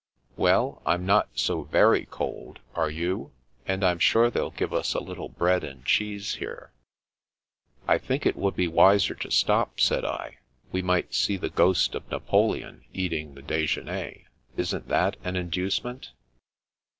[0.35, 3.33] "Well— Fm not so very cold, are you?
[3.67, 6.71] And Fm sure they'll give us a little bread and cheese here.""
[7.87, 10.39] I think it would be wiser to stop," said I."
[10.71, 14.23] We might see the ghost of Napoleon eating the de jeuner.
[14.57, 16.13] Isn't that an inducement